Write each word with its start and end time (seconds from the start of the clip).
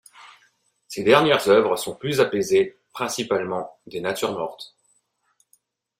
Ses 0.87 1.03
dernières 1.03 1.47
oeuvres 1.47 1.77
sont 1.77 1.93
plus 1.95 2.19
apaisées, 2.21 2.75
principalement 2.91 3.77
des 3.85 4.01
natures 4.01 4.31
mortes. 4.31 4.75